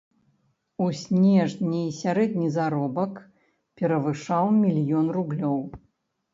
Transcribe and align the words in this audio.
У 0.85 0.87
снежні 1.01 1.81
сярэдні 1.99 2.49
заробак 2.57 3.13
перавышаў 3.83 4.53
мільён 4.61 5.15
рублёў. 5.21 5.59